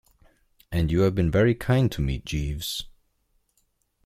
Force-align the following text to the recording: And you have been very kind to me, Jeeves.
And 0.71 0.89
you 0.91 1.01
have 1.01 1.13
been 1.13 1.29
very 1.29 1.53
kind 1.53 1.91
to 1.91 2.01
me, 2.01 2.23
Jeeves. 2.25 2.87